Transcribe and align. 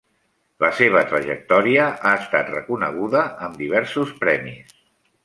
La 0.63 0.69
seva 0.77 1.01
trajectòria 1.11 1.85
ha 2.07 2.13
estat 2.21 2.49
reconeguda 2.53 3.21
amb 3.49 3.61
diversos 3.65 4.15
premis. 4.25 4.73